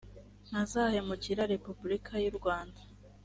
ntazahemukira 0.47 1.49
repubulika 1.53 2.13
y 2.23 2.27
urwanda 2.31 2.79